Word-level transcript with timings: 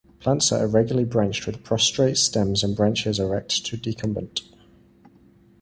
Plants 0.19 0.51
are 0.51 0.63
irregularly 0.65 1.05
branched 1.07 1.45
with 1.45 1.63
prostrate 1.63 2.17
stems 2.17 2.63
and 2.63 2.75
branches 2.75 3.19
erect 3.19 3.63
to 3.67 3.77
decumbent. 3.77 4.41